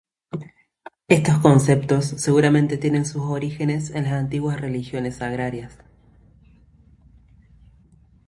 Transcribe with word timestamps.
Estos 1.07 1.37
conceptos 1.43 2.05
seguramente 2.05 2.79
tienen 2.79 3.05
sus 3.05 3.21
orígenes 3.21 3.91
en 3.91 4.05
las 4.05 4.13
antiguas 4.13 4.59
religiones 4.59 5.21
agrarias. 5.21 5.77